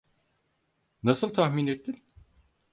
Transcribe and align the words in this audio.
Nasıl 1.03 1.29
tahmin 1.33 1.67
ettin? 1.67 2.03